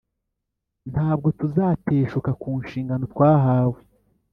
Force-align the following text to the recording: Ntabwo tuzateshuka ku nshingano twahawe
Ntabwo 0.91 1.27
tuzateshuka 1.39 2.31
ku 2.41 2.49
nshingano 2.61 3.03
twahawe 3.13 3.79